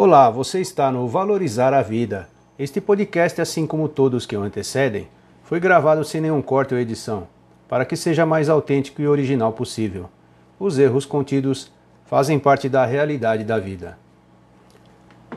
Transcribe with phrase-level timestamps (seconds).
[0.00, 2.28] Olá, você está no Valorizar a Vida.
[2.56, 5.08] Este podcast, assim como todos que o antecedem,
[5.42, 7.26] foi gravado sem nenhum corte ou edição,
[7.68, 10.08] para que seja mais autêntico e original possível.
[10.56, 11.72] Os erros contidos
[12.04, 13.98] fazem parte da realidade da vida.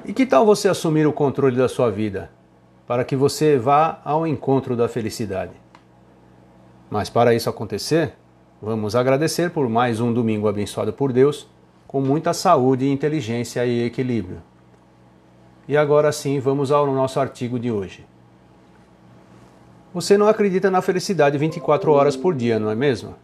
[0.05, 2.29] E que tal você assumir o controle da sua vida,
[2.85, 5.53] para que você vá ao encontro da felicidade?
[6.87, 8.13] Mas para isso acontecer,
[8.61, 11.49] vamos agradecer por mais um domingo abençoado por Deus,
[11.87, 14.50] com muita saúde, inteligência e equilíbrio.
[15.67, 18.05] E agora sim, vamos ao nosso artigo de hoje.
[19.93, 23.15] Você não acredita na felicidade 24 horas por dia, não é mesmo?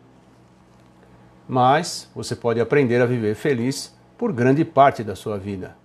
[1.47, 5.75] Mas você pode aprender a viver feliz por grande parte da sua vida.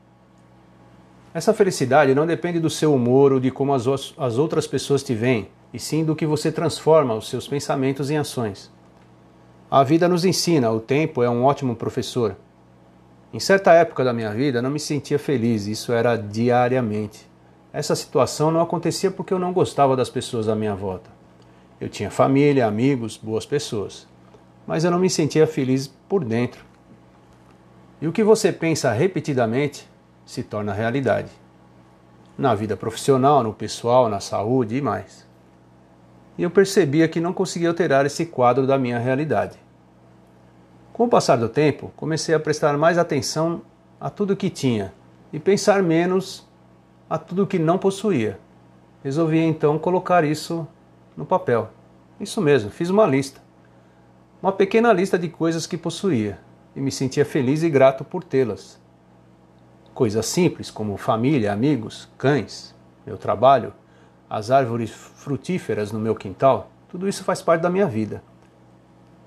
[1.32, 3.86] Essa felicidade não depende do seu humor ou de como as,
[4.18, 8.18] as outras pessoas te veem, e sim do que você transforma os seus pensamentos em
[8.18, 8.70] ações.
[9.70, 12.36] A vida nos ensina, o tempo é um ótimo professor.
[13.32, 17.26] Em certa época da minha vida, não me sentia feliz, isso era diariamente.
[17.72, 21.08] Essa situação não acontecia porque eu não gostava das pessoas à minha volta.
[21.80, 24.06] Eu tinha família, amigos, boas pessoas.
[24.66, 26.62] Mas eu não me sentia feliz por dentro.
[28.02, 29.88] E o que você pensa repetidamente
[30.26, 31.30] se torna realidade.
[32.36, 35.26] Na vida profissional, no pessoal, na saúde e mais.
[36.36, 39.56] E eu percebia que não conseguia alterar esse quadro da minha realidade.
[40.92, 43.62] Com o passar do tempo, comecei a prestar mais atenção
[43.98, 44.92] a tudo que tinha
[45.32, 46.46] e pensar menos
[47.08, 48.38] a tudo que não possuía.
[49.02, 50.66] Resolvi então colocar isso
[51.16, 51.70] no papel.
[52.20, 53.40] Isso mesmo, fiz uma lista.
[54.42, 56.38] Uma pequena lista de coisas que possuía
[56.76, 58.78] e me sentia feliz e grato por tê-las.
[59.94, 62.74] Coisas simples como família, amigos, cães,
[63.06, 63.72] meu trabalho,
[64.28, 68.22] as árvores frutíferas no meu quintal, tudo isso faz parte da minha vida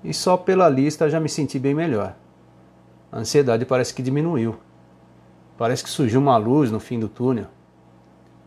[0.06, 2.14] e só pela lista já me senti bem melhor.
[3.10, 4.56] A ansiedade parece que diminuiu.
[5.58, 7.46] Parece que surgiu uma luz no fim do túnel.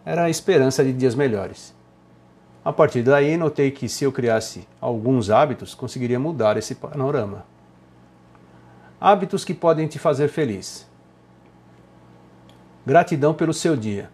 [0.05, 1.75] Era a esperança de dias melhores.
[2.63, 7.45] A partir daí, notei que se eu criasse alguns hábitos, conseguiria mudar esse panorama.
[8.99, 10.87] Hábitos que podem te fazer feliz.
[12.85, 14.09] Gratidão pelo seu dia.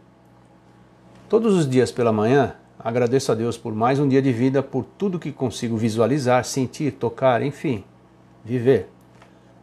[1.29, 2.55] Todos os dias pela manhã,
[2.85, 6.91] Agradeço a Deus por mais um dia de vida, por tudo que consigo visualizar, sentir,
[6.91, 7.84] tocar, enfim,
[8.44, 8.88] viver.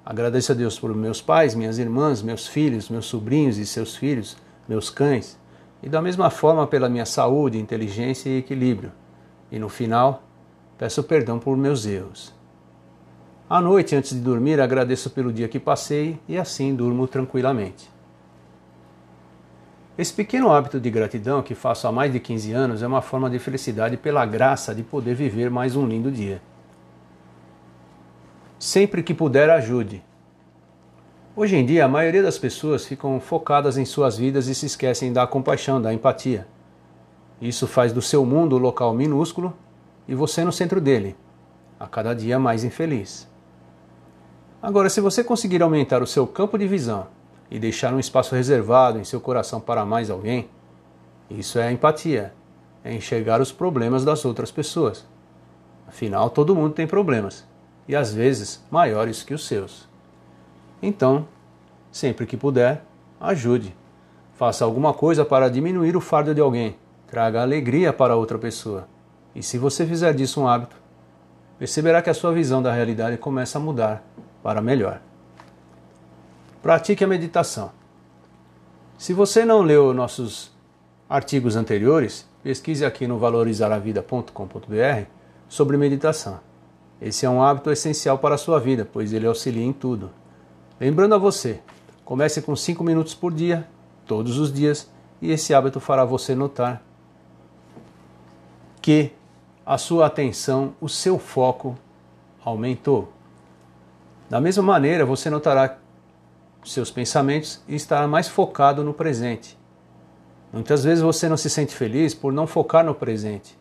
[0.05, 4.37] Agradeço a Deus por meus pais, minhas irmãs, meus filhos, meus sobrinhos e seus filhos,
[4.69, 5.38] meus cães,
[5.81, 8.91] e da mesma forma pela minha saúde, inteligência e equilíbrio.
[9.53, 10.25] E no final,
[10.77, 12.34] peço perdão por meus erros.
[13.49, 17.91] À noite, antes de dormir, agradeço pelo dia que passei e assim durmo tranquilamente.
[20.03, 23.31] Esse pequeno hábito de gratidão que faço há mais de 15 anos é uma forma
[23.31, 26.43] de felicidade pela graça de poder viver mais um lindo dia.
[28.59, 30.03] Sempre que puder, ajude.
[31.37, 35.13] Hoje em dia, a maioria das pessoas ficam focadas em suas vidas e se esquecem
[35.13, 36.49] da compaixão, da empatia.
[37.41, 39.57] Isso faz do seu mundo um local minúsculo
[40.09, 41.15] e você no centro dele,
[41.79, 43.31] a cada dia mais infeliz.
[44.61, 47.07] Agora, se você conseguir aumentar o seu campo de visão
[47.53, 50.49] e deixar um espaço reservado em seu coração para mais alguém,
[51.29, 52.33] isso é empatia,
[52.83, 55.07] é enxergar os problemas das outras pessoas.
[55.87, 57.47] Afinal, todo mundo tem problemas,
[57.87, 59.87] e às vezes maiores que os seus.
[60.83, 61.29] Então,
[61.91, 62.83] sempre que puder,
[63.21, 63.77] ajude.
[64.33, 66.75] Faça alguma coisa para diminuir o fardo de alguém.
[67.07, 68.89] Traga alegria para outra pessoa.
[69.34, 70.77] E se você fizer disso um hábito,
[71.59, 74.03] perceberá que a sua visão da realidade começa a mudar
[74.43, 75.03] para melhor.
[76.62, 77.73] Pratique a meditação.
[78.97, 80.53] Se você não leu nossos
[81.11, 85.06] artigos anteriores, pesquise aqui no valorizaravida.com.br
[85.49, 86.39] sobre meditação.
[87.01, 90.11] Esse é um hábito essencial para a sua vida, pois ele auxilia em tudo.
[90.78, 91.61] Lembrando a você,
[92.05, 93.67] comece com 5 minutos por dia,
[94.06, 94.89] todos os dias,
[95.21, 96.81] e esse hábito fará você notar
[98.81, 99.11] que
[99.67, 101.77] a sua atenção, o seu foco
[102.45, 103.12] aumentou.
[104.31, 105.81] Da mesma maneira, você notará
[106.65, 109.59] seus pensamentos e estar mais focado no presente.
[110.53, 113.59] Muitas vezes você não se sente feliz por não focar no presente.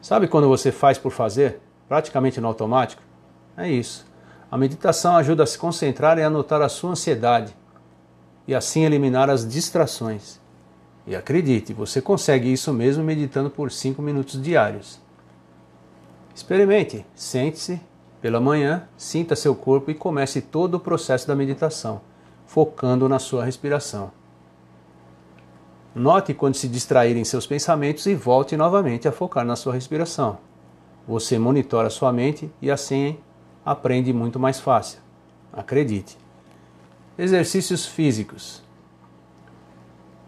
[0.00, 3.02] Sabe quando você faz por fazer, praticamente no automático?
[3.56, 4.06] É isso.
[4.50, 7.54] A meditação ajuda a se concentrar e a notar a sua ansiedade
[8.46, 10.40] e assim eliminar as distrações.
[11.06, 15.00] E acredite, você consegue isso mesmo meditando por 5 minutos diários.
[16.34, 17.80] Experimente, sente-se
[18.20, 22.00] pela manhã, sinta seu corpo e comece todo o processo da meditação,
[22.46, 24.10] focando na sua respiração.
[25.94, 30.38] Note quando se distraírem seus pensamentos e volte novamente a focar na sua respiração.
[31.06, 33.18] Você monitora sua mente e assim
[33.64, 35.00] aprende muito mais fácil.
[35.52, 36.16] Acredite.
[37.18, 38.62] Exercícios físicos.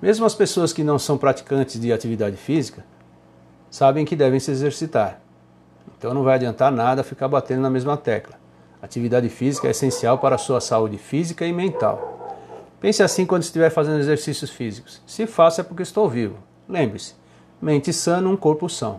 [0.01, 2.85] Mesmo as pessoas que não são praticantes de atividade física
[3.71, 5.21] sabem que devem se exercitar.
[6.01, 8.35] Então não vai adiantar nada ficar batendo na mesma tecla.
[8.81, 12.39] Atividade física é essencial para a sua saúde física e mental.
[12.81, 15.03] Pense assim quando estiver fazendo exercícios físicos.
[15.07, 16.39] Se faço é porque estou vivo.
[16.67, 17.15] Lembre-se,
[17.61, 18.99] mente sã num corpo são.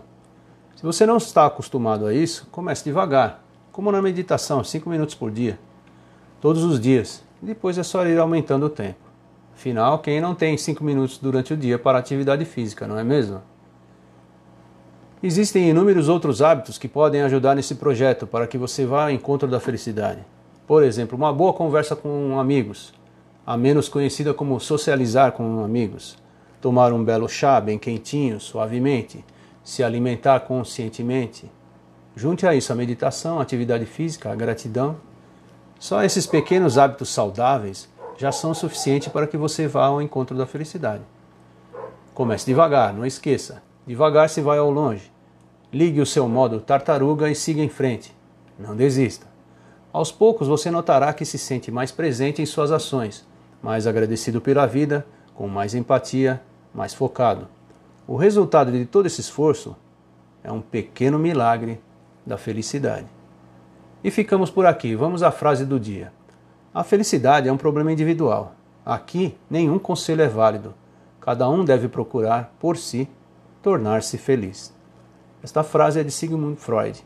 [0.76, 5.32] Se você não está acostumado a isso, comece devagar, como na meditação, 5 minutos por
[5.32, 5.58] dia,
[6.40, 7.24] todos os dias.
[7.40, 9.00] Depois é só ir aumentando o tempo.
[9.52, 13.42] Afinal, quem não tem 5 minutos durante o dia para atividade física, não é mesmo?
[15.24, 19.46] Existem inúmeros outros hábitos que podem ajudar nesse projeto para que você vá ao encontro
[19.46, 20.18] da felicidade.
[20.66, 22.92] Por exemplo, uma boa conversa com amigos,
[23.46, 26.18] a menos conhecida como socializar com amigos,
[26.60, 29.24] tomar um belo chá bem quentinho, suavemente,
[29.62, 31.48] se alimentar conscientemente.
[32.16, 34.96] Junte a isso a meditação, a atividade física, a gratidão.
[35.78, 37.88] Só esses pequenos hábitos saudáveis
[38.18, 41.04] já são suficientes para que você vá ao encontro da felicidade.
[42.12, 43.62] Comece devagar, não esqueça.
[43.86, 45.10] Devagar se vai ao longe.
[45.72, 48.14] Ligue o seu modo tartaruga e siga em frente.
[48.58, 49.26] Não desista.
[49.92, 53.26] Aos poucos você notará que se sente mais presente em suas ações,
[53.60, 56.40] mais agradecido pela vida, com mais empatia,
[56.72, 57.48] mais focado.
[58.06, 59.76] O resultado de todo esse esforço
[60.44, 61.80] é um pequeno milagre
[62.24, 63.06] da felicidade.
[64.04, 64.94] E ficamos por aqui.
[64.94, 66.12] Vamos à frase do dia.
[66.72, 68.54] A felicidade é um problema individual.
[68.84, 70.74] Aqui, nenhum conselho é válido.
[71.20, 73.08] Cada um deve procurar, por si,
[73.62, 74.74] tornar-se feliz.
[75.42, 77.02] Esta frase é de Sigmund Freud.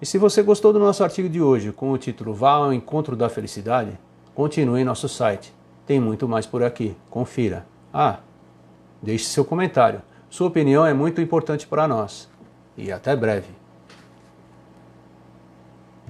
[0.00, 3.16] E se você gostou do nosso artigo de hoje com o título Vá ao encontro
[3.16, 3.98] da felicidade,
[4.34, 5.54] continue em nosso site.
[5.86, 6.96] Tem muito mais por aqui.
[7.08, 7.66] Confira.
[7.92, 8.18] Ah,
[9.02, 10.02] deixe seu comentário.
[10.28, 12.28] Sua opinião é muito importante para nós.
[12.76, 13.48] E até breve.